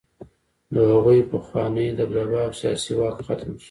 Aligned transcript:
د 0.73 0.75
هغوی 0.91 1.19
پخوانۍ 1.31 1.87
دبدبه 1.99 2.39
او 2.45 2.51
سیاسي 2.59 2.91
واک 2.97 3.17
ختم 3.27 3.49
شو. 3.57 3.59